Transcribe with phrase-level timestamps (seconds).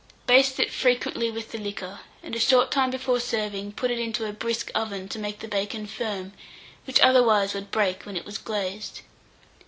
[0.25, 4.25] Baste it frequently with the liquor, and a short time before serving, put it into
[4.25, 6.33] a brisk oven, to make the bacon firm,
[6.87, 9.01] which otherwise would break when it was glazed.